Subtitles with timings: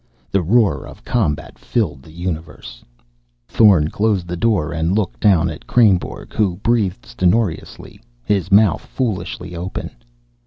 [0.31, 2.83] The roar of combat filled the universe.
[3.47, 9.55] Thorn closed the door and looked down at Kreynborg, who breathed stentorously, his mouth foolishly
[9.55, 9.91] open.